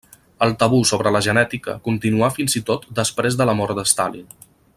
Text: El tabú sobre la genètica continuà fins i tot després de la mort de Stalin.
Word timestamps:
El 0.45 0.53
tabú 0.61 0.77
sobre 0.91 1.11
la 1.15 1.21
genètica 1.25 1.75
continuà 1.89 2.31
fins 2.39 2.57
i 2.61 2.65
tot 2.71 2.89
després 3.01 3.39
de 3.43 3.49
la 3.51 3.57
mort 3.61 3.83
de 3.83 3.87
Stalin. 3.95 4.27